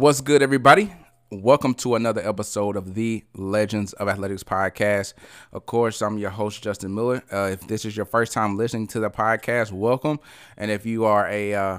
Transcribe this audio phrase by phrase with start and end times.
[0.00, 0.90] What's good, everybody?
[1.30, 5.12] Welcome to another episode of the Legends of Athletics podcast.
[5.52, 7.22] Of course, I'm your host, Justin Miller.
[7.30, 10.18] Uh, if this is your first time listening to the podcast, welcome.
[10.56, 11.78] And if you are a uh,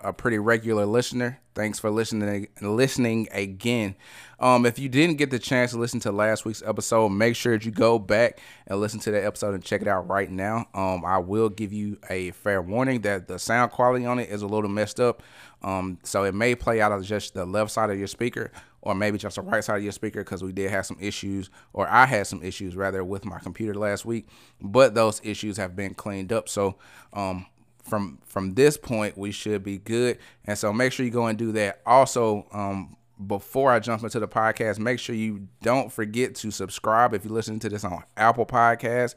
[0.00, 3.96] a pretty regular listener, thanks for listening listening again.
[4.38, 7.58] Um, if you didn't get the chance to listen to last week's episode, make sure
[7.58, 10.66] that you go back and listen to that episode and check it out right now.
[10.72, 14.42] Um, I will give you a fair warning that the sound quality on it is
[14.42, 15.22] a little messed up.
[15.62, 18.94] Um, so it may play out of just the left side of your speaker or
[18.94, 21.88] maybe just the right side of your speaker because we did have some issues, or
[21.88, 24.28] I had some issues rather with my computer last week.
[24.60, 26.48] But those issues have been cleaned up.
[26.48, 26.76] So
[27.12, 27.46] um,
[27.88, 30.18] from from this point, we should be good.
[30.44, 31.80] And so make sure you go and do that.
[31.86, 37.14] Also, um, before I jump into the podcast, make sure you don't forget to subscribe
[37.14, 39.14] if you're listening to this on Apple Podcasts.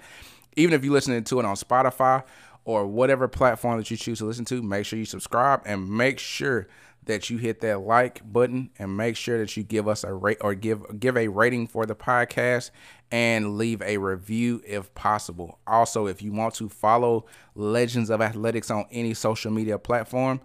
[0.56, 2.24] Even if you're listening to it on Spotify
[2.66, 6.20] or whatever platform that you choose to listen to, make sure you subscribe and make
[6.20, 6.68] sure
[7.05, 10.38] that you hit that like button and make sure that you give us a rate
[10.41, 12.71] or give give a rating for the podcast
[13.12, 15.60] and leave a review if possible.
[15.66, 20.40] Also, if you want to follow Legends of Athletics on any social media platform,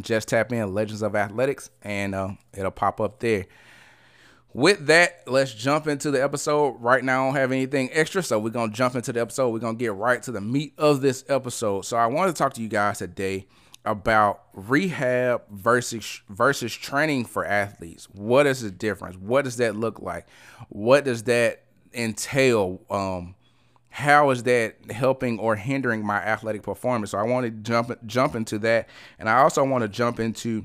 [0.00, 3.46] just tap in Legends of Athletics and uh, it'll pop up there.
[4.54, 6.76] With that, let's jump into the episode.
[6.80, 9.50] Right now, I don't have anything extra, so we're gonna jump into the episode.
[9.50, 11.84] We're gonna get right to the meat of this episode.
[11.84, 13.48] So I wanted to talk to you guys today
[13.86, 18.08] about rehab versus versus training for athletes.
[18.12, 19.16] What is the difference?
[19.16, 20.26] What does that look like?
[20.68, 21.62] What does that
[21.94, 22.80] entail?
[22.90, 23.36] Um,
[23.88, 27.12] how is that helping or hindering my athletic performance?
[27.12, 30.64] So I want to jump jump into that, and I also want to jump into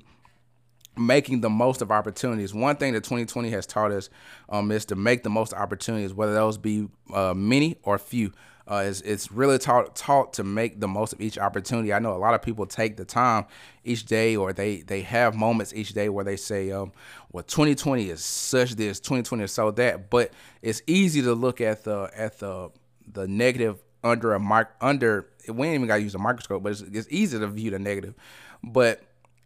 [0.98, 2.54] making the most of opportunities.
[2.54, 4.10] One thing that 2020 has taught us
[4.50, 8.34] um, is to make the most opportunities, whether those be uh, many or few.
[8.68, 11.94] Uh, it's, it's really taught taught to make the most of each opportunity.
[11.94, 13.46] I know a lot of people take the time
[13.84, 16.92] each day, or they they have moments each day where they say, um,
[17.32, 20.32] "Well, 2020 is such this, 2020 is so that." But
[20.62, 22.70] it's easy to look at the at the
[23.12, 26.82] the negative under a mark under we ain't even gotta use a microscope, but it's,
[26.82, 28.14] it's easy to view the negative.
[28.64, 29.02] But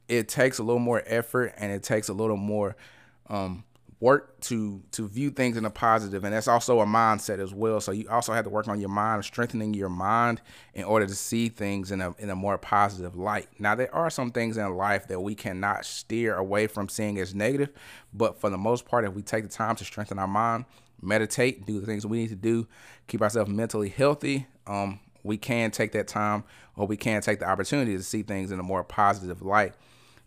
[0.08, 2.76] it takes a little more effort and it takes a little more
[3.28, 3.64] um,
[4.02, 7.80] work to to view things in a positive and that's also a mindset as well
[7.80, 10.42] so you also have to work on your mind strengthening your mind
[10.74, 14.10] in order to see things in a in a more positive light now there are
[14.10, 17.70] some things in life that we cannot steer away from seeing as negative
[18.14, 20.66] but for the most part if we take the time to strengthen our mind
[21.02, 22.68] meditate, do the things we need to do,
[23.08, 26.44] keep ourselves mentally healthy, um, we can take that time
[26.76, 29.74] or we can take the opportunity to see things in a more positive light.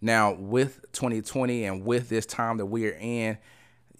[0.00, 3.38] Now, with 2020 and with this time that we are in,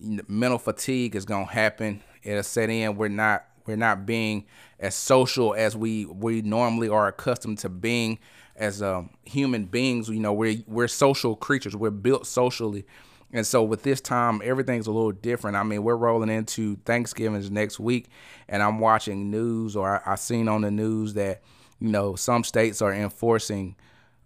[0.01, 2.03] mental fatigue is to happen.
[2.23, 2.97] It'll set in.
[2.97, 4.47] We're not we're not being
[4.79, 8.19] as social as we we normally are accustomed to being
[8.57, 10.09] as um, human beings.
[10.09, 11.77] You know, we're we're social creatures.
[11.77, 12.85] We're built socially.
[13.33, 15.57] And so with this time, everything's a little different.
[15.57, 18.09] I mean, we're rolling into Thanksgiving's next week,
[18.49, 21.43] and I'm watching news, or I, I seen on the news that
[21.79, 23.77] you know some states are enforcing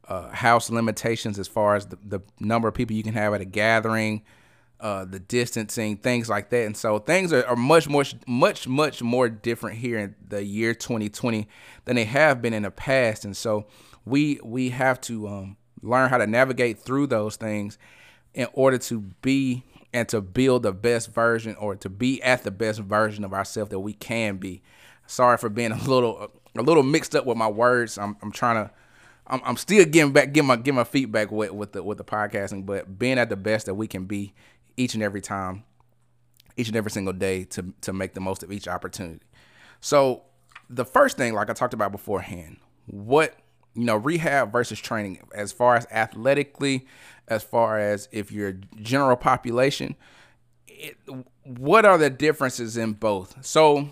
[0.09, 3.41] uh, house limitations as far as the, the, number of people you can have at
[3.41, 4.23] a gathering,
[4.83, 6.67] uh, the distancing, things like that.
[6.67, 10.75] And so things are, are much, much, much, much more different here in the year
[10.75, 11.47] 2020
[11.85, 13.25] than they have been in the past.
[13.25, 13.67] And so
[14.05, 17.79] we we have to um, learn how to navigate through those things
[18.35, 22.51] in order to be and to build the best version or to be at the
[22.51, 24.63] best version of ourselves that we can be.
[25.07, 27.99] Sorry for being a little a little mixed up with my words.
[27.99, 28.73] I'm I'm trying to
[29.27, 32.05] I'm, I'm still getting back getting my getting my feedback with with the with the
[32.05, 34.35] podcasting, but being at the best that we can be
[34.77, 35.65] each and every time,
[36.57, 39.21] each and every single day to to make the most of each opportunity.
[39.81, 40.23] So
[40.71, 43.37] the first thing, like I talked about beforehand, what
[43.75, 46.87] you know, rehab versus training, as far as athletically,
[47.29, 49.95] as far as if you're general population,
[50.67, 50.97] it,
[51.45, 53.45] what are the differences in both?
[53.45, 53.89] So,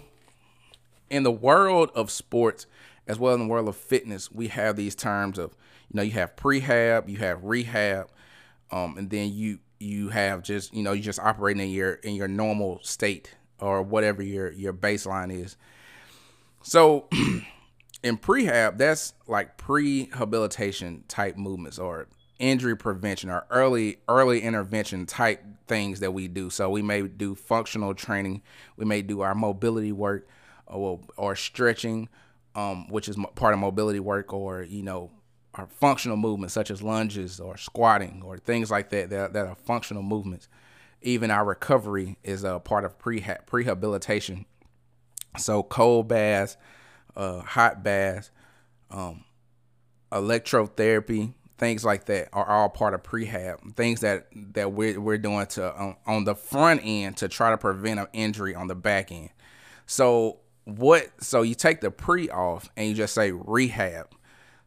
[1.08, 2.66] in the world of sports,
[3.06, 5.56] as well as in the world of fitness, we have these terms of,
[5.90, 8.08] you know, you have prehab, you have rehab,
[8.70, 12.14] um, and then you you have just, you know, you just operating in your in
[12.14, 15.56] your normal state or whatever your your baseline is.
[16.62, 17.08] So
[18.02, 22.06] in prehab, that's like prehabilitation type movements or
[22.38, 26.50] injury prevention or early early intervention type things that we do.
[26.50, 28.42] So we may do functional training,
[28.76, 30.28] we may do our mobility work,
[30.66, 32.08] or, or stretching,
[32.54, 35.10] um, which is part of mobility work, or you know
[35.54, 39.56] our functional movements such as lunges or squatting or things like that that, that are
[39.56, 40.48] functional movements.
[41.02, 44.44] Even our recovery is a part of prehab prehabilitation.
[45.36, 46.56] So cold baths
[47.16, 48.30] uh, hot baths,
[48.90, 49.24] um,
[50.12, 53.74] electrotherapy, things like that are all part of prehab.
[53.76, 57.58] Things that that we're we're doing to on, on the front end to try to
[57.58, 59.30] prevent an injury on the back end.
[59.86, 61.08] So what?
[61.20, 64.08] So you take the pre off and you just say rehab.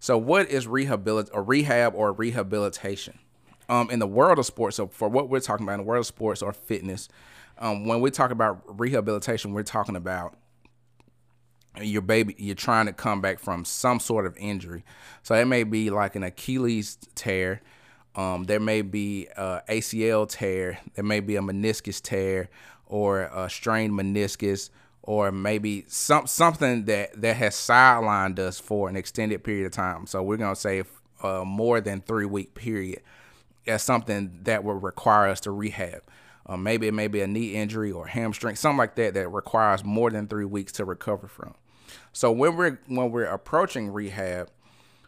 [0.04, 3.20] So what is rehabilit or rehab or rehabilitation?
[3.70, 6.02] Um, in the world of sports, so for what we're talking about in the world
[6.02, 7.08] of sports or fitness,
[7.58, 10.36] um, when we talk about rehabilitation, we're talking about
[11.82, 14.84] your baby you're trying to come back from some sort of injury
[15.24, 17.62] so it may be like an achilles tear
[18.16, 22.48] um, there may be a acl tear there may be a meniscus tear
[22.86, 24.70] or a strained meniscus
[25.04, 30.08] or maybe some something that that has sidelined us for an extended period of time
[30.08, 30.84] so we're to say
[31.22, 33.02] uh, more than three week period
[33.68, 36.02] as something that will require us to rehab
[36.46, 39.84] uh, maybe it may be a knee injury or hamstring, something like that that requires
[39.84, 41.56] more than three weeks to recover from.
[42.12, 44.50] So when we're when we're approaching rehab,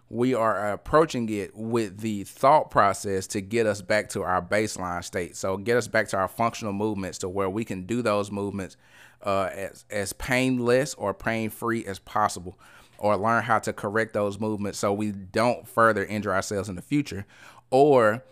[0.09, 5.03] we are approaching it with the thought process to get us back to our baseline
[5.03, 5.35] state.
[5.35, 8.77] So get us back to our functional movements to where we can do those movements
[9.23, 12.59] uh, as as painless or pain free as possible,
[12.99, 16.81] or learn how to correct those movements so we don't further injure ourselves in the
[16.81, 17.25] future,
[17.71, 18.23] or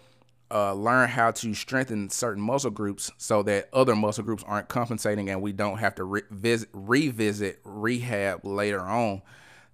[0.52, 5.28] uh, learn how to strengthen certain muscle groups so that other muscle groups aren't compensating
[5.30, 9.24] and we don't have to re- visit, revisit rehab later on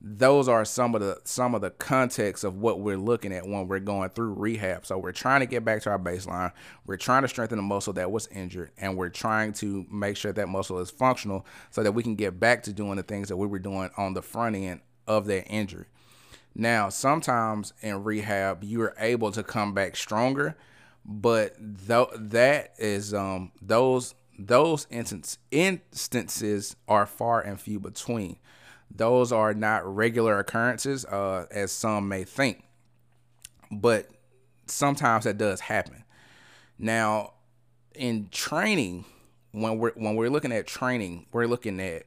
[0.02, 3.68] those are some of the some of the context of what we're looking at when
[3.68, 4.86] we're going through rehab.
[4.86, 6.54] So we're trying to get back to our baseline.
[6.86, 10.32] We're trying to strengthen the muscle that was injured and we're trying to make sure
[10.32, 13.38] that muscle is functional so that we can get back to doing the things that
[13.38, 15.86] we were doing on the front end of that injury.
[16.56, 20.56] Now sometimes in rehab you're able to come back stronger
[21.06, 21.56] but
[21.88, 28.38] th- that is um those those instance, instances are far and few between.
[28.94, 32.64] Those are not regular occurrences, uh, as some may think,
[33.72, 34.10] but
[34.66, 36.04] sometimes that does happen.
[36.78, 37.34] Now,
[37.96, 39.06] in training,
[39.52, 42.04] when we're when we're looking at training, we're looking at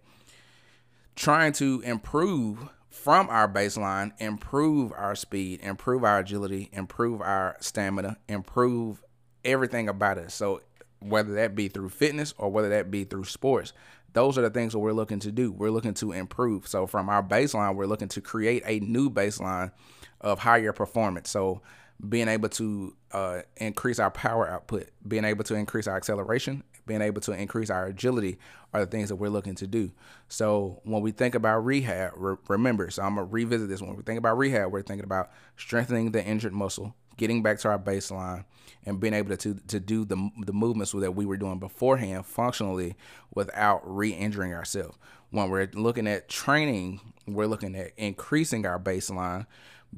[1.15, 8.19] trying to improve from our baseline, improve our speed, improve our agility, improve our stamina,
[8.29, 9.03] improve
[9.45, 10.35] everything about us.
[10.35, 10.61] So
[11.01, 13.73] whether that be through fitness or whether that be through sports,
[14.13, 15.53] those are the things that we're looking to do.
[15.53, 16.69] We're looking to improve.
[16.69, 19.73] So from our baseline, we're looking to create a new baseline
[20.21, 21.31] of higher performance.
[21.31, 21.63] So
[22.09, 27.01] being able to uh, increase our power output, being able to increase our acceleration, being
[27.01, 28.39] able to increase our agility
[28.73, 29.93] are the things that we're looking to do.
[30.29, 33.81] So when we think about rehab, re- remember, so I'm gonna revisit this.
[33.81, 37.69] When we think about rehab, we're thinking about strengthening the injured muscle, getting back to
[37.69, 38.45] our baseline,
[38.85, 42.97] and being able to to do the the movements that we were doing beforehand functionally
[43.35, 44.97] without re-injuring ourselves.
[45.31, 49.47] When we're looking at training, we're looking at increasing our baseline,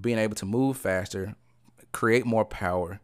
[0.00, 1.34] being able to move faster,
[1.92, 3.00] create more power,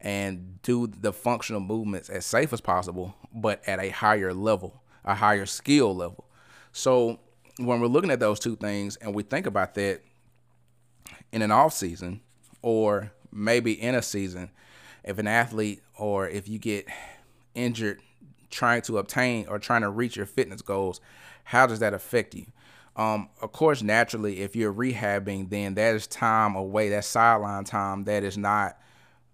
[0.00, 5.14] and do the functional movements as safe as possible, but at a higher level, a
[5.14, 6.26] higher skill level.
[6.72, 7.20] So
[7.58, 10.00] when we're looking at those two things and we think about that
[11.32, 12.20] in an off season
[12.62, 14.50] or maybe in a season,
[15.04, 16.86] if an athlete or if you get
[17.54, 18.00] injured
[18.50, 21.00] trying to obtain or trying to reach your fitness goals,
[21.44, 22.46] how does that affect you?
[22.96, 28.04] Um, of course, naturally, if you're rehabbing, then that is time away, that sideline time
[28.04, 28.76] that is not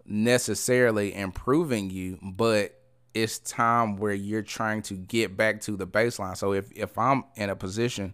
[0.04, 2.78] necessarily improving you, but
[3.16, 6.36] it's time where you're trying to get back to the baseline.
[6.36, 8.12] So if if I'm in a position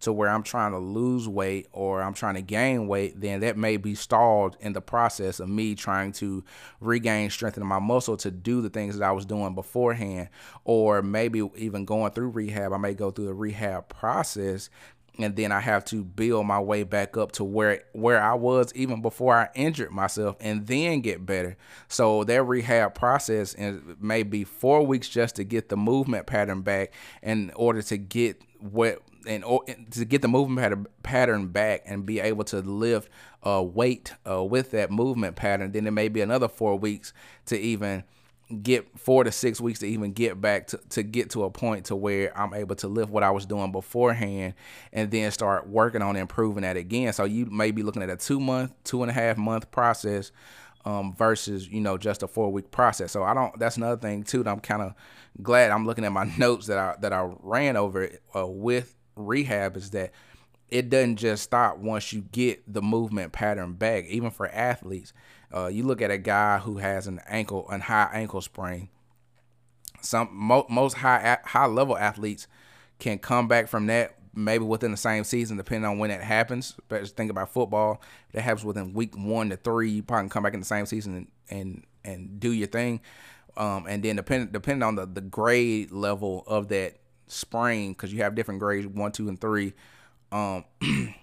[0.00, 3.56] to where I'm trying to lose weight or I'm trying to gain weight, then that
[3.56, 6.44] may be stalled in the process of me trying to
[6.80, 10.28] regain strength in my muscle to do the things that I was doing beforehand.
[10.64, 14.68] Or maybe even going through rehab, I may go through the rehab process
[15.18, 18.72] and then I have to build my way back up to where where I was
[18.74, 21.56] even before I injured myself and then get better.
[21.88, 23.54] So that rehab process
[24.00, 26.92] may be 4 weeks just to get the movement pattern back
[27.22, 29.44] in order to get what and
[29.90, 33.08] to get the movement pattern back and be able to lift
[33.46, 37.12] uh, weight uh, with that movement pattern, then it may be another four weeks
[37.46, 38.04] to even
[38.60, 41.86] get four to six weeks to even get back to, to get to a point
[41.86, 44.54] to where I'm able to lift what I was doing beforehand
[44.92, 47.12] and then start working on improving that again.
[47.12, 50.32] So you may be looking at a two month, two and a half month process
[50.84, 53.12] um, versus, you know, just a four week process.
[53.12, 54.94] So I don't, that's another thing too, that I'm kind of
[55.42, 59.76] glad I'm looking at my notes that I, that I ran over uh, with rehab
[59.76, 60.12] is that
[60.68, 64.06] it doesn't just stop once you get the movement pattern back.
[64.06, 65.12] Even for athletes,
[65.54, 68.88] uh, you look at a guy who has an ankle, an high ankle sprain.
[70.00, 72.46] Some mo- most high high level athletes
[72.98, 76.74] can come back from that maybe within the same season, depending on when it happens.
[76.88, 78.00] But just think about football.
[78.32, 80.86] That happens within week one to three, you probably can come back in the same
[80.86, 83.00] season and and, and do your thing.
[83.56, 88.22] Um, and then depending depending on the, the grade level of that sprain, because you
[88.22, 89.74] have different grades one, two, and three.
[90.30, 90.64] Um,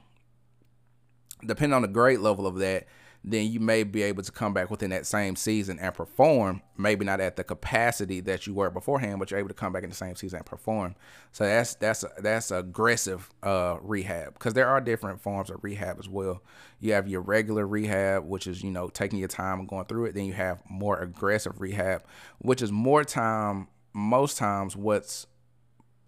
[1.45, 2.86] depending on the grade level of that,
[3.23, 6.61] then you may be able to come back within that same season and perform.
[6.77, 9.83] Maybe not at the capacity that you were beforehand, but you're able to come back
[9.83, 10.95] in the same season and perform.
[11.33, 16.07] So that's that's that's aggressive uh, rehab because there are different forms of rehab as
[16.07, 16.41] well.
[16.79, 20.05] You have your regular rehab, which is you know taking your time and going through
[20.05, 20.15] it.
[20.15, 22.03] Then you have more aggressive rehab,
[22.39, 23.67] which is more time.
[23.91, 25.27] Most times, what's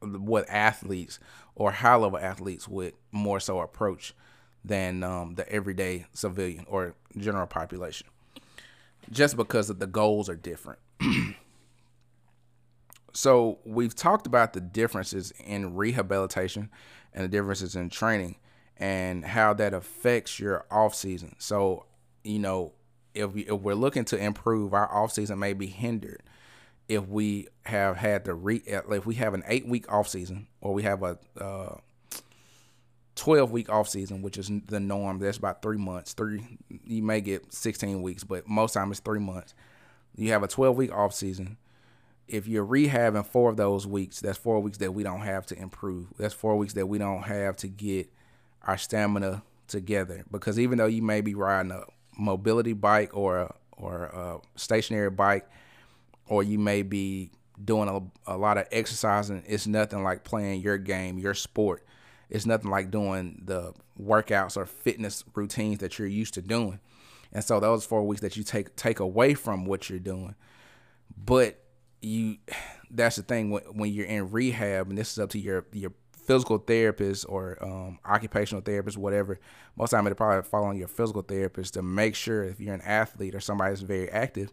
[0.02, 1.20] what athletes
[1.56, 4.14] or high level athletes would more so approach
[4.64, 8.08] than um, the everyday civilian or general population,
[9.10, 10.80] just because of the goals are different.
[13.14, 16.70] so we've talked about the differences in rehabilitation
[17.14, 18.38] and the differences in training
[18.78, 21.36] and how that affects your off season.
[21.40, 21.86] So
[22.24, 22.74] you know,
[23.14, 26.22] if, we, if we're looking to improve, our off season may be hindered
[26.88, 30.74] if we have had to re if we have an eight week off season or
[30.74, 31.76] we have a uh,
[33.16, 35.20] 12 week off season, which is the norm.
[35.20, 36.14] That's about three months.
[36.14, 39.54] Three, you may get 16 weeks, but most time it's three months.
[40.16, 41.58] You have a 12 week off season.
[42.28, 45.60] If you're rehabbing four of those weeks, that's four weeks that we don't have to
[45.60, 46.08] improve.
[46.18, 48.10] That's four weeks that we don't have to get
[48.64, 50.24] our stamina together.
[50.32, 51.84] Because even though you may be riding a
[52.18, 55.48] mobility bike or a, or a stationary bike,
[56.28, 57.32] or you may be
[57.64, 61.84] doing a, a lot of exercising, it's nothing like playing your game, your sport
[62.32, 66.80] it's nothing like doing the workouts or fitness routines that you're used to doing.
[67.34, 70.36] And so those four weeks that you take take away from what you're doing.
[71.16, 71.60] But
[72.02, 72.38] you
[72.90, 75.92] that's the thing when, when you're in rehab and this is up to your your
[76.26, 79.40] physical therapist or um, occupational therapist, whatever.
[79.76, 82.60] Most of the time it'll probably fall on your physical therapist to make sure if
[82.60, 84.52] you're an athlete or somebody that's very active,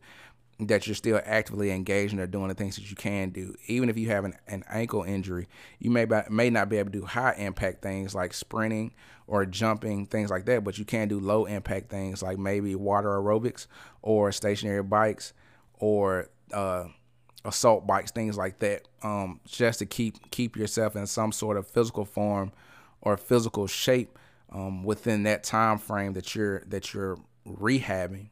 [0.61, 3.55] that you're still actively engaging or doing the things that you can do.
[3.67, 5.47] Even if you have an, an ankle injury,
[5.79, 8.93] you may may not be able to do high impact things like sprinting
[9.29, 13.11] or jumping, things like that, but you can do low impact things like maybe water
[13.11, 13.67] aerobics
[14.03, 15.33] or stationary bikes
[15.75, 16.87] or uh,
[17.45, 21.69] assault bikes, things like that, um, just to keep keep yourself in some sort of
[21.69, 22.51] physical form
[23.01, 24.19] or physical shape
[24.51, 28.31] um, within that time frame that you're that you're rehabbing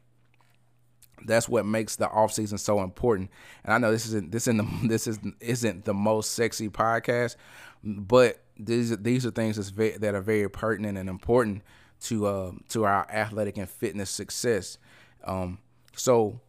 [1.24, 3.30] that's what makes the off season so important.
[3.64, 7.36] And I know this isn't this isn't the, this is isn't the most sexy podcast,
[7.82, 11.62] but these these are things that's very, that are very pertinent and important
[12.02, 14.78] to uh, to our athletic and fitness success.
[15.24, 15.58] Um,
[15.94, 16.40] so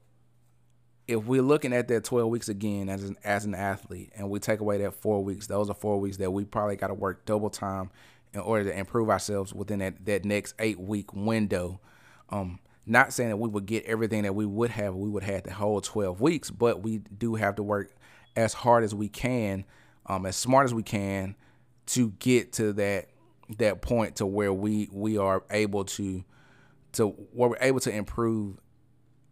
[1.08, 4.40] if we're looking at that 12 weeks again as an as an athlete and we
[4.40, 7.26] take away that 4 weeks, those are 4 weeks that we probably got to work
[7.26, 7.90] double time
[8.34, 11.80] in order to improve ourselves within that that next 8 week window.
[12.30, 15.44] Um, not saying that we would get everything that we would have, we would have
[15.44, 17.92] the whole 12 weeks, but we do have to work
[18.36, 19.66] as hard as we can,
[20.06, 21.36] um, as smart as we can
[21.88, 23.08] to get to that
[23.58, 26.24] that point to where we we are able to
[26.94, 28.58] to where we're able to improve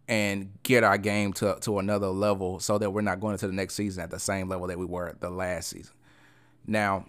[0.07, 3.53] and get our game to to another level so that we're not going into the
[3.53, 5.93] next season at the same level that we were the last season.
[6.65, 7.05] Now,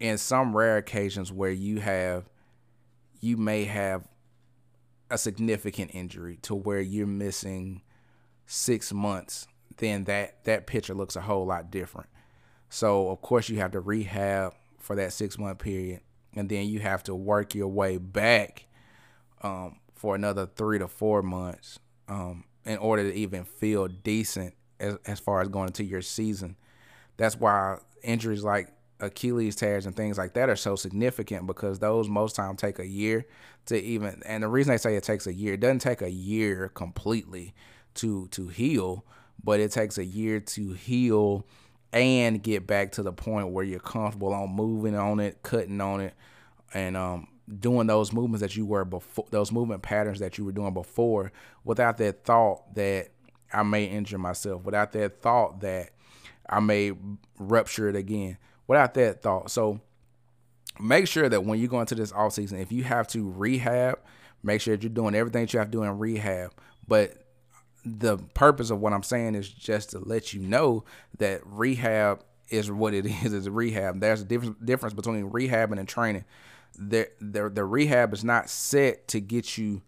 [0.00, 2.28] in some rare occasions where you have
[3.20, 4.06] you may have
[5.10, 7.82] a significant injury to where you're missing
[8.46, 9.46] six months,
[9.78, 12.08] then that that picture looks a whole lot different.
[12.68, 16.00] So of course you have to rehab for that six month period,
[16.34, 18.66] and then you have to work your way back
[19.42, 24.96] um, for another three to four months um, in order to even feel decent as
[25.06, 26.56] as far as going into your season.
[27.16, 28.68] That's why injuries like
[29.00, 32.86] Achilles tears and things like that are so significant because those most times take a
[32.86, 33.26] year
[33.66, 36.10] to even and the reason they say it takes a year it doesn't take a
[36.10, 37.54] year completely
[37.94, 39.04] to to heal
[39.42, 41.46] but it takes a year to heal
[41.92, 46.00] and get back to the point where you're comfortable on moving on it cutting on
[46.00, 46.14] it
[46.74, 47.28] and um
[47.60, 51.32] doing those movements that you were before those movement patterns that you were doing before
[51.64, 53.08] without that thought that
[53.52, 55.90] I may injure myself without that thought that
[56.48, 56.92] I may
[57.38, 59.50] rupture it again without that thought.
[59.50, 59.80] So
[60.78, 63.98] make sure that when you go into this off season, if you have to rehab,
[64.44, 66.52] make sure that you're doing everything that you have to do in rehab.
[66.86, 67.14] But
[67.84, 70.84] the purpose of what I'm saying is just to let you know
[71.18, 73.32] that rehab is what it is.
[73.32, 74.00] Is rehab.
[74.00, 76.24] There's a difference difference between rehabbing and training.
[76.78, 79.82] The, the the rehab is not set to get you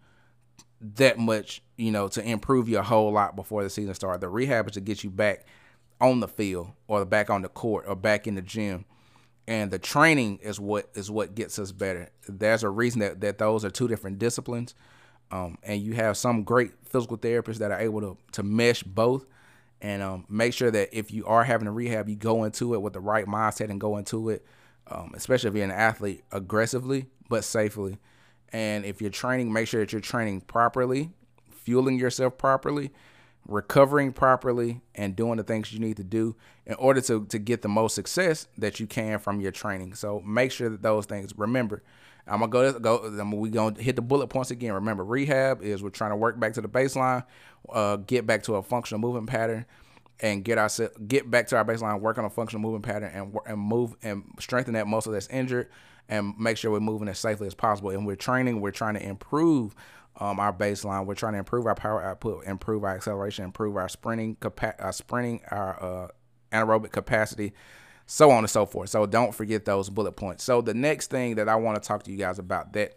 [0.95, 4.19] that much, you know, to improve you a whole lot before the season starts.
[4.19, 5.45] The rehab is to get you back
[6.01, 8.85] on the field or back on the court or back in the gym
[9.47, 12.09] and the training is what is what gets us better.
[12.27, 14.75] There's a reason that, that those are two different disciplines.
[15.31, 19.25] Um, and you have some great physical therapists that are able to to mesh both
[19.81, 22.81] and um, make sure that if you are having a rehab, you go into it
[22.81, 24.45] with the right mindset and go into it,
[24.87, 27.97] um, especially if you're an athlete, aggressively but safely.
[28.53, 31.11] And if you're training, make sure that you're training properly,
[31.49, 32.91] fueling yourself properly,
[33.47, 37.61] recovering properly, and doing the things you need to do in order to, to get
[37.61, 39.95] the most success that you can from your training.
[39.95, 41.33] So make sure that those things.
[41.37, 41.83] Remember,
[42.27, 43.35] I'm gonna go go.
[43.35, 44.73] We gonna hit the bullet points again.
[44.73, 47.25] Remember, rehab is we're trying to work back to the baseline,
[47.69, 49.65] uh, get back to a functional movement pattern,
[50.19, 50.69] and get our
[51.07, 54.23] get back to our baseline, work on a functional movement pattern, and and move and
[54.39, 55.69] strengthen that muscle that's injured,
[56.07, 57.89] and make sure we're moving as safely as possible.
[57.89, 58.61] And we're training.
[58.61, 59.75] We're trying to improve
[60.21, 61.07] um, our baseline.
[61.07, 64.93] We're trying to improve our power output, improve our acceleration, improve our sprinting capa- our
[64.93, 66.07] sprinting, our uh,
[66.53, 67.53] anaerobic capacity,
[68.05, 68.91] so on and so forth.
[68.91, 70.43] So don't forget those bullet points.
[70.43, 72.93] So the next thing that I want to talk to you guys about that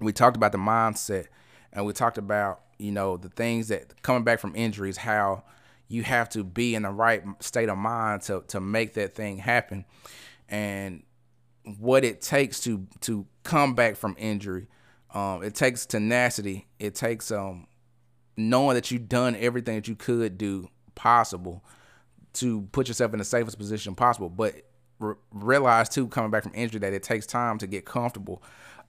[0.00, 1.26] we talked about the mindset,
[1.72, 5.44] and we talked about you know the things that coming back from injuries, how
[5.86, 9.36] you have to be in the right state of mind to to make that thing
[9.36, 9.84] happen,
[10.48, 11.04] and
[11.78, 14.66] what it takes to to come back from injury
[15.14, 16.66] um, it takes tenacity.
[16.78, 17.66] It takes um,
[18.36, 21.64] knowing that you've done everything that you could do possible
[22.34, 24.28] to put yourself in the safest position possible.
[24.28, 24.56] But
[24.98, 28.42] re- realize too, coming back from injury, that it takes time to get comfortable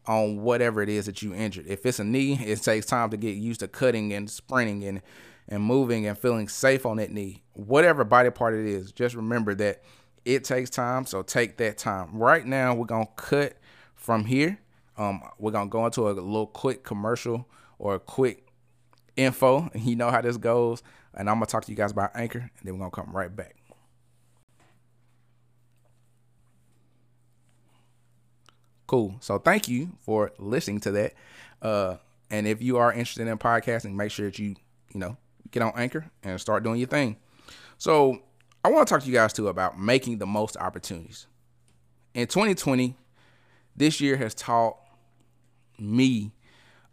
[0.08, 1.68] on whatever it is that you injured.
[1.68, 5.02] If it's a knee, it takes time to get used to cutting and sprinting and
[5.48, 7.44] and moving and feeling safe on that knee.
[7.54, 9.84] Whatever body part it is, just remember that
[10.26, 11.06] it takes time.
[11.06, 12.18] So take that time.
[12.18, 13.56] Right now, we're gonna cut
[13.94, 14.60] from here
[14.98, 17.48] um, we're gonna go into a little quick commercial
[17.80, 18.48] or a quick
[19.16, 19.70] info.
[19.76, 20.84] You know how this goes,
[21.14, 23.34] and I'm gonna talk to you guys about Anchor, and then we're gonna come right
[23.34, 23.56] back.
[28.88, 29.16] Cool.
[29.20, 31.14] So thank you for listening to that.
[31.62, 31.98] Uh,
[32.30, 34.56] and if you are interested in podcasting, make sure that you
[34.94, 35.18] you know
[35.52, 37.18] get on Anchor and start doing your thing.
[37.78, 38.22] So
[38.64, 41.28] I want to talk to you guys too about making the most opportunities.
[42.14, 42.96] In 2020,
[43.76, 44.78] this year has taught
[45.80, 46.32] me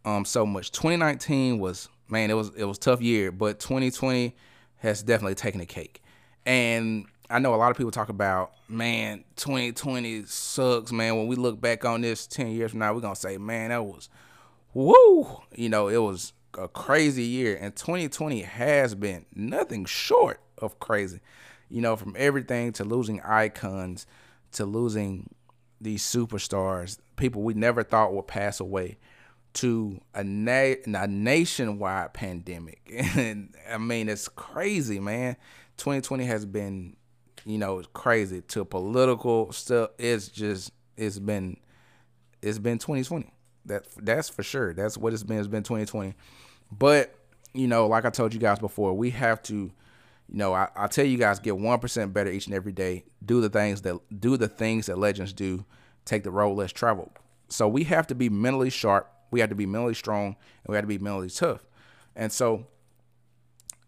[0.04, 0.72] um so much.
[0.72, 4.34] 2019 was man, it was it was tough year, but 2020
[4.78, 6.02] has definitely taken a cake.
[6.44, 11.16] And I know a lot of people talk about, man, 2020 sucks, man.
[11.16, 13.84] When we look back on this 10 years from now, we're gonna say, man, that
[13.84, 14.08] was
[14.74, 15.40] woo.
[15.54, 17.56] You know, it was a crazy year.
[17.60, 21.20] And 2020 has been nothing short of crazy.
[21.70, 24.06] You know, from everything to losing icons
[24.52, 25.30] to losing
[25.80, 28.98] these superstars, people we never thought would pass away,
[29.54, 32.80] to a, na- a nationwide pandemic.
[33.16, 35.36] And I mean, it's crazy, man.
[35.76, 36.96] 2020 has been,
[37.44, 39.90] you know, crazy to political stuff.
[39.98, 41.58] It's just, it's been,
[42.42, 43.32] it's been 2020.
[43.66, 44.74] That that's for sure.
[44.74, 45.38] That's what it's been.
[45.38, 46.14] It's been 2020.
[46.72, 47.14] But
[47.54, 50.88] you know, like I told you guys before, we have to you know, I, I
[50.88, 53.04] tell you guys get one percent better each and every day.
[53.24, 55.64] Do the things that do the things that legends do.
[56.04, 57.10] Take the road less traveled.
[57.48, 59.10] So we have to be mentally sharp.
[59.30, 61.64] We have to be mentally strong, and we have to be mentally tough.
[62.14, 62.66] And so,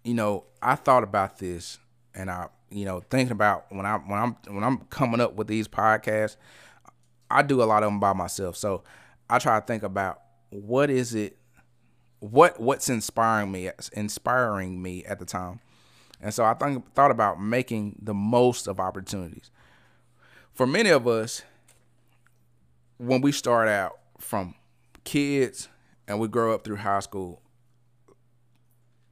[0.03, 1.79] you know, I thought about this,
[2.15, 5.47] and I, you know, thinking about when I when I'm when I'm coming up with
[5.47, 6.37] these podcasts,
[7.31, 8.57] I do a lot of them by myself.
[8.57, 8.85] So
[9.29, 11.37] I try to think about what is it,
[12.21, 15.61] what what's inspiring me, inspiring me at the time
[16.25, 19.51] and so I think, thought about making the most of opportunities.
[20.55, 21.43] For many of us,
[22.99, 24.55] when we start out from
[25.05, 25.69] kids
[26.07, 27.41] and we grow up through high school,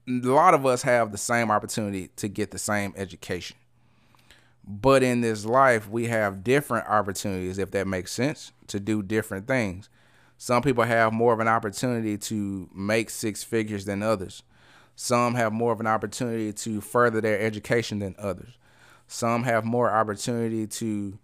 [0.08, 3.56] a lot of us have the same opportunity to get the same education.
[4.64, 9.48] But in this life, we have different opportunities, if that makes sense, to do different
[9.48, 9.88] things.
[10.38, 14.42] Some people have more of an opportunity to make six figures than others.
[14.94, 18.56] Some have more of an opportunity to further their education than others.
[19.06, 21.18] Some have more opportunity to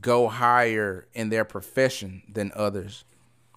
[0.00, 3.04] go higher in their profession than others.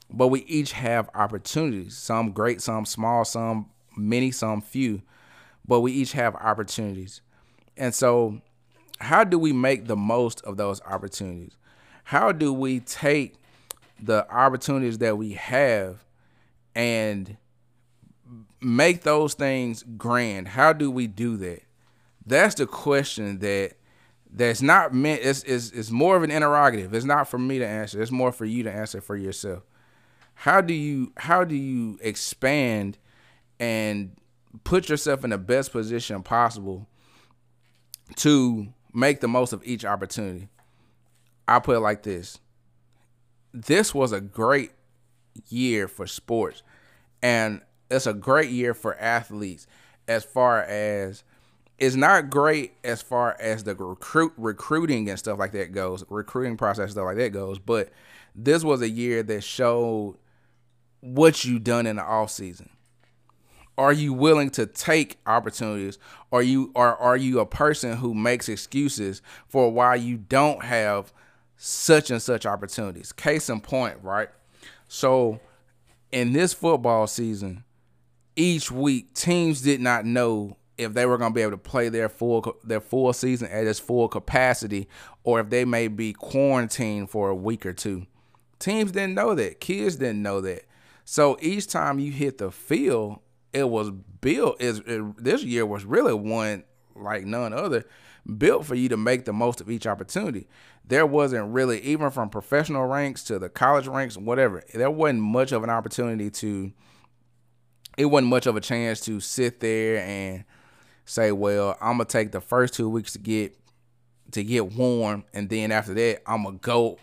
[0.10, 5.02] But we each have opportunities, some great, some small, some many, some few.
[5.68, 7.22] But we each have opportunities.
[7.76, 8.42] And so,
[9.00, 11.58] how do we make the most of those opportunities?
[12.06, 13.36] How do we take
[14.02, 16.06] the opportunities that we have
[16.76, 17.38] and
[18.62, 20.50] make those things grand.
[20.50, 21.64] How do we do that?
[22.26, 23.74] That's the question that
[24.32, 26.94] that's not meant it's, it's, it's more of an interrogative.
[26.94, 28.02] It's not for me to answer.
[28.02, 29.64] It's more for you to answer for yourself.
[30.34, 32.98] How do you how do you expand
[33.60, 34.16] and
[34.64, 36.88] put yourself in the best position possible
[38.18, 40.50] to make the most of each opportunity?
[41.48, 42.40] I put it like this.
[43.54, 44.72] This was a great
[45.50, 46.64] year for sports.
[47.22, 49.66] And it's a great year for athletes
[50.08, 51.24] as far as
[51.78, 56.58] it's not great as far as the recruit recruiting and stuff like that goes, recruiting
[56.58, 57.90] process stuff like that goes, but
[58.36, 60.18] this was a year that showed
[61.02, 62.70] what you done in the off season.
[63.78, 66.00] Are you willing to take opportunities?
[66.32, 71.14] Are you are are you a person who makes excuses for why you don't have
[71.58, 73.12] such and such opportunities?
[73.12, 74.30] Case in point, right?
[74.88, 75.40] So
[76.12, 77.64] in this football season,
[78.36, 81.90] each week teams did not know if they were going to be able to play
[81.90, 84.88] their full their full season at its full capacity
[85.24, 88.06] or if they may be quarantined for a week or two.
[88.60, 89.60] Teams didn't know that.
[89.60, 90.66] Kids didn't know that.
[91.06, 93.20] So each time you hit the field,
[93.54, 94.62] it was built.
[94.62, 94.82] Is
[95.18, 96.64] this year was really one
[96.96, 97.86] like none other,
[98.38, 100.48] built for you to make the most of each opportunity.
[100.86, 104.64] There wasn't really even from professional ranks to the college ranks, whatever.
[104.74, 106.72] There wasn't much of an opportunity to.
[107.98, 110.44] It wasn't much of a chance to sit there and
[111.08, 113.58] say, well, I'm gonna take the first two weeks to get
[114.32, 117.00] to get warm, and then after that, I'm gonna go,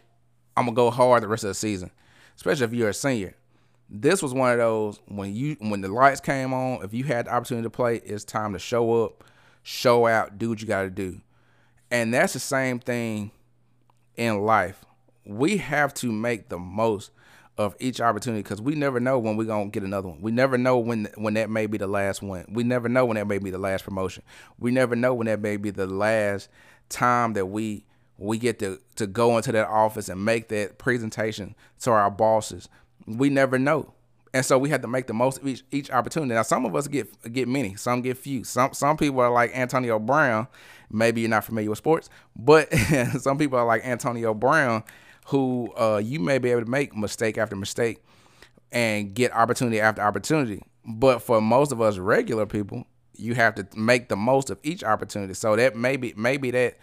[0.56, 1.90] I'm gonna go hard the rest of the season,
[2.36, 3.34] especially if you're a senior.
[3.88, 7.26] This was one of those when you when the lights came on, if you had
[7.26, 9.24] the opportunity to play, it's time to show up,
[9.62, 11.20] show out, do what you got to do,
[11.90, 13.30] and that's the same thing
[14.16, 14.84] in life.
[15.24, 17.10] We have to make the most
[17.56, 20.20] of each opportunity because we never know when we're gonna get another one.
[20.20, 22.46] We never know when when that may be the last one.
[22.48, 24.24] We never know when that may be the last promotion.
[24.58, 26.48] We never know when that may be the last
[26.88, 27.84] time that we
[28.18, 32.68] we get to to go into that office and make that presentation to our bosses.
[33.06, 33.92] We never know.
[34.32, 36.34] And so we have to make the most of each each opportunity.
[36.34, 38.42] Now some of us get get many, some get few.
[38.42, 40.48] Some some people are like Antonio Brown.
[40.90, 42.72] Maybe you're not familiar with sports, but
[43.20, 44.82] some people are like Antonio Brown
[45.24, 48.02] who uh, you may be able to make mistake after mistake
[48.72, 50.62] and get opportunity after opportunity.
[50.84, 54.84] But for most of us regular people, you have to make the most of each
[54.84, 55.34] opportunity.
[55.34, 56.78] So that maybe maybe that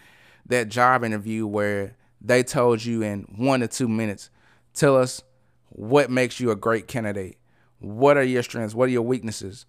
[0.46, 4.30] that job interview where they told you in one to two minutes,
[4.74, 5.22] tell us
[5.68, 7.38] what makes you a great candidate.
[7.78, 8.74] What are your strengths?
[8.74, 9.66] What are your weaknesses?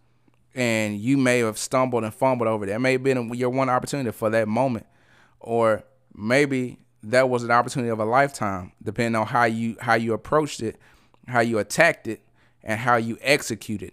[0.55, 2.79] And you may have stumbled and fumbled over that.
[2.79, 4.85] May have been your one opportunity for that moment.
[5.39, 5.83] Or
[6.13, 10.61] maybe that was an opportunity of a lifetime, depending on how you how you approached
[10.61, 10.77] it,
[11.27, 12.21] how you attacked it,
[12.63, 13.91] and how you executed.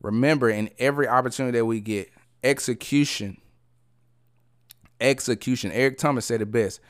[0.00, 2.10] Remember, in every opportunity that we get,
[2.42, 3.36] execution,
[5.00, 5.70] execution.
[5.72, 6.80] Eric Thomas said it best.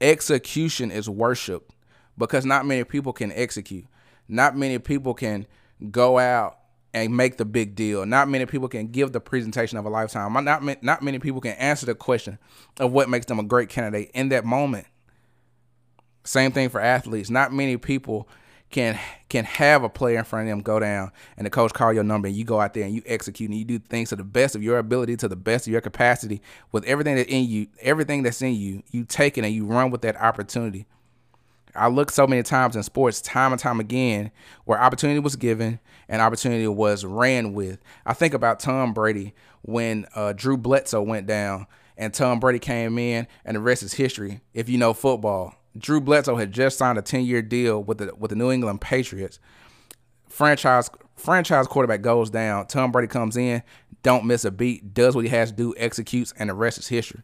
[0.00, 1.72] Execution is worship
[2.18, 3.86] because not many people can execute.
[4.28, 5.46] Not many people can
[5.90, 6.59] go out
[6.92, 8.04] and make the big deal.
[8.04, 10.32] Not many people can give the presentation of a lifetime.
[10.44, 12.38] Not not many people can answer the question
[12.78, 14.86] of what makes them a great candidate in that moment.
[16.24, 17.30] Same thing for athletes.
[17.30, 18.28] Not many people
[18.70, 18.98] can
[19.28, 22.04] can have a player in front of them go down and the coach call your
[22.04, 24.24] number and you go out there and you execute and you do things to the
[24.24, 27.66] best of your ability to the best of your capacity with everything that in you
[27.80, 30.86] everything that's in you you take it and you run with that opportunity
[31.74, 34.30] I look so many times in sports, time and time again,
[34.64, 37.78] where opportunity was given and opportunity was ran with.
[38.04, 42.98] I think about Tom Brady when uh, Drew Bledsoe went down and Tom Brady came
[42.98, 44.40] in, and the rest is history.
[44.54, 48.14] If you know football, Drew Bledsoe had just signed a 10 year deal with the
[48.14, 49.38] with the New England Patriots.
[50.28, 52.66] Franchise franchise quarterback goes down.
[52.66, 53.62] Tom Brady comes in,
[54.02, 56.88] don't miss a beat, does what he has to do, executes, and the rest is
[56.88, 57.22] history.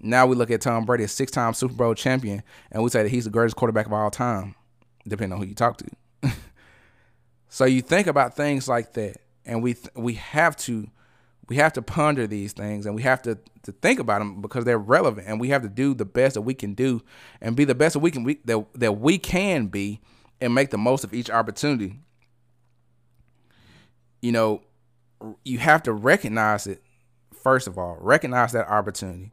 [0.00, 3.02] Now we look at Tom Brady, a six time Super Bowl champion, and we say
[3.02, 4.54] that he's the greatest quarterback of all time,
[5.06, 6.30] depending on who you talk to.
[7.48, 10.88] so you think about things like that, and we th- we have to
[11.48, 14.64] we have to ponder these things and we have to, to think about them because
[14.64, 17.02] they're relevant and we have to do the best that we can do
[17.40, 20.00] and be the best that we can we, that, that we can be
[20.40, 21.98] and make the most of each opportunity.
[24.22, 24.62] You know
[25.44, 26.82] you have to recognize it
[27.42, 27.96] first of all.
[28.00, 29.32] Recognize that opportunity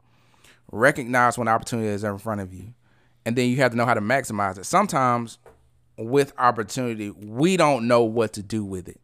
[0.72, 2.74] recognize when opportunity is in front of you,
[3.24, 4.64] and then you have to know how to maximize it.
[4.64, 5.38] Sometimes
[5.96, 9.00] with opportunity, we don't know what to do with it.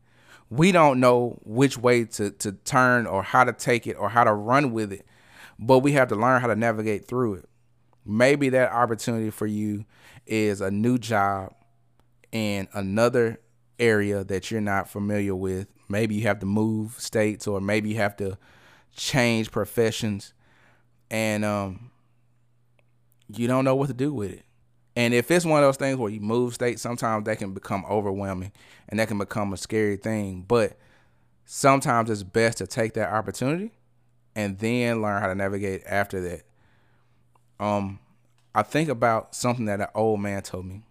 [0.51, 4.25] We don't know which way to, to turn or how to take it or how
[4.25, 5.07] to run with it,
[5.59, 7.49] but we have to learn how to navigate through it.
[8.05, 9.85] Maybe that opportunity for you
[10.27, 11.55] is a new job
[12.33, 13.41] in another
[13.79, 15.69] area that you're not familiar with.
[15.91, 18.39] Maybe you have to move states or maybe you have to
[18.97, 20.33] change professions
[21.11, 21.91] and um,
[23.29, 24.45] you don't know what to do with it.
[24.97, 27.85] And if it's one of those things where you move states, sometimes that can become
[27.89, 28.53] overwhelming
[28.89, 30.45] and that can become a scary thing.
[30.47, 30.77] But
[31.45, 33.71] sometimes it's best to take that opportunity
[34.35, 36.43] and then learn how to navigate after that.
[37.61, 38.01] Um,
[38.55, 40.83] I think about something that an old man told me.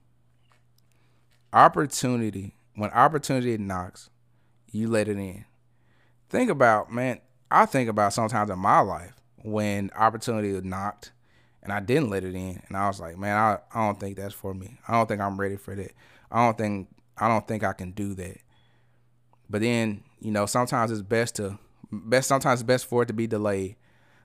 [1.52, 4.10] Opportunity, when opportunity knocks,
[4.72, 5.44] you let it in.
[6.30, 9.14] Think about, man, I think about sometimes in my life
[9.48, 11.14] when opportunity knocked
[11.64, 12.62] and I didn't let it in.
[12.68, 14.78] And I was like, man, I, I don't think that's for me.
[14.88, 15.94] I don't think I'm ready for that.
[16.30, 18.38] I don't think I don't think I can do that.
[19.50, 21.58] But then, you know, sometimes it's best to
[21.92, 23.78] best sometimes it's best for it to be delayed.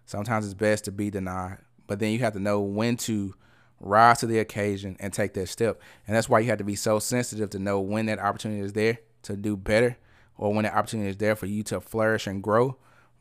[0.07, 1.59] Sometimes it's best to be denied.
[1.87, 3.35] But then you have to know when to
[3.79, 5.81] rise to the occasion and take that step.
[6.07, 8.73] And that's why you have to be so sensitive to know when that opportunity is
[8.73, 9.97] there to do better
[10.37, 12.77] or when the opportunity is there for you to flourish and grow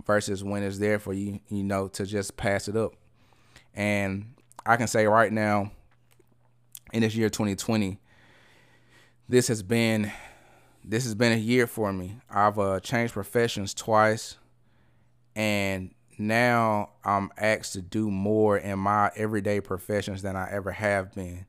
[0.06, 2.94] versus when it's there for you, you know, to just pass it up.
[3.74, 4.34] And
[4.66, 5.72] I can say right now,
[6.94, 8.00] in this year 2020,
[9.30, 10.12] this has been
[10.84, 12.18] this has been a year for me.
[12.30, 14.38] I've uh, changed professions twice,
[15.36, 21.14] and now I'm asked to do more in my everyday professions than I ever have
[21.14, 21.46] been,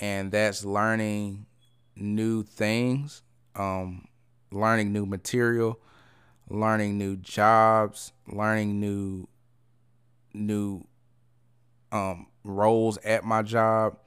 [0.00, 1.46] and that's learning
[1.96, 3.22] new things,
[3.56, 4.06] um,
[4.50, 5.78] learning new material,
[6.48, 9.28] learning new jobs, learning new
[10.32, 10.84] new
[11.92, 13.98] um, roles at my job,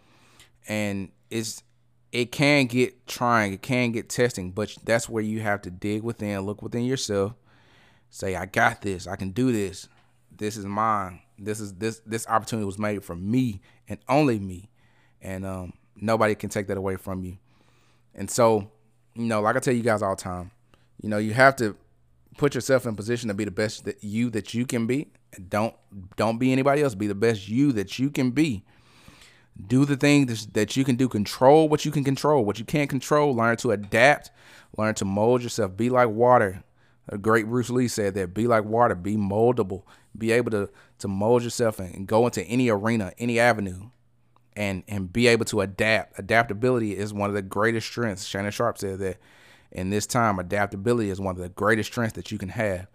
[0.67, 1.63] and it's
[2.12, 6.04] it can get trying, it can get testing, but that's where you have to dig
[6.04, 7.34] within, look within yourself,
[8.10, 9.89] say, I got this, I can do this.
[10.36, 11.21] This is mine.
[11.39, 14.69] This is this this opportunity was made for me and only me.
[15.21, 17.38] And um, nobody can take that away from you.
[18.13, 18.71] And so,
[19.15, 20.52] you know, like I tell you guys all the time,
[21.02, 21.76] you know, you have to
[22.38, 25.10] put yourself in position to be the best that you that you can be.
[25.50, 25.76] Don't
[26.16, 26.96] don't be anybody else.
[26.96, 28.63] Be the best you that you can be.
[29.66, 31.08] Do the things that you can do.
[31.08, 32.46] Control what you can control.
[32.46, 34.32] What you can't control, learn to adapt.
[34.78, 35.76] Learn to mold yourself.
[35.76, 36.63] Be like water.
[37.10, 38.34] A great Bruce Lee said that.
[38.34, 38.94] Be like water.
[38.94, 39.84] Be moldable.
[40.18, 43.90] Be able to to mold yourself and go into any arena, any avenue,
[44.56, 46.20] and and be able to adapt.
[46.20, 48.26] Adaptability is one of the greatest strengths.
[48.26, 49.18] Shannon Sharpe said that
[49.71, 52.88] in this time, adaptability is one of the greatest strengths that you can have.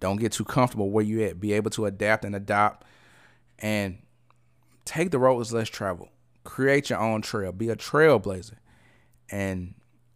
[0.00, 1.40] Don't get too comfortable where you at.
[1.40, 2.86] Be able to adapt and adopt
[3.58, 3.98] and
[4.84, 6.08] take the road less traveled.
[6.44, 7.52] Create your own trail.
[7.52, 8.54] Be a trailblazer.
[9.30, 9.74] And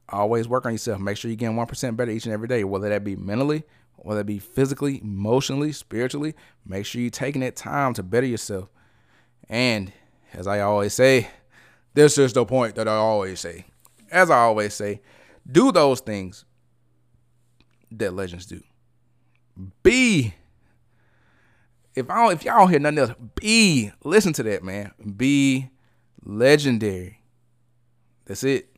[0.08, 1.00] always work on yourself.
[1.00, 3.64] Make sure you're getting 1% better each and every day, whether that be mentally,
[3.96, 6.34] whether that be physically, emotionally, spiritually.
[6.64, 8.68] Make sure you're taking that time to better yourself.
[9.48, 9.92] And
[10.32, 11.28] as I always say,
[11.94, 13.66] this is the point that I always say.
[14.10, 15.00] As I always say,
[15.50, 16.44] do those things
[17.90, 18.62] that legends do.
[19.82, 20.34] Be
[21.94, 24.92] if I don't, if y'all don't hear nothing else, be listen to that man.
[25.16, 25.68] Be
[26.24, 27.20] legendary.
[28.24, 28.71] That's it.